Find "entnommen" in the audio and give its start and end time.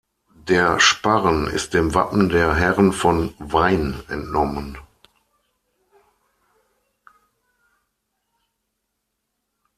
4.07-4.75